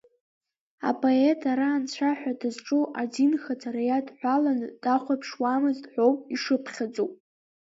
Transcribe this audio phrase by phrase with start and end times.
[0.89, 7.09] Апоет ара анцәа ҳәа дызҿу адинхаҵара иадҳәаланы дахәаԥшуамызт ҳәоуп ишыԥхьаӡоу.